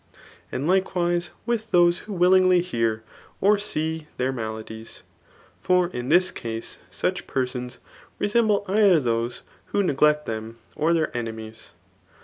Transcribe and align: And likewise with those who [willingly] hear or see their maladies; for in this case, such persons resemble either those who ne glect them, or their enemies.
And 0.51 0.67
likewise 0.67 1.29
with 1.45 1.69
those 1.69 1.99
who 1.99 2.13
[willingly] 2.13 2.61
hear 2.63 3.03
or 3.39 3.59
see 3.59 4.07
their 4.17 4.31
maladies; 4.31 5.03
for 5.59 5.89
in 5.89 6.09
this 6.09 6.31
case, 6.31 6.79
such 6.89 7.27
persons 7.27 7.77
resemble 8.17 8.65
either 8.67 8.99
those 8.99 9.43
who 9.65 9.83
ne 9.83 9.93
glect 9.93 10.25
them, 10.25 10.57
or 10.75 10.91
their 10.93 11.15
enemies. 11.15 11.73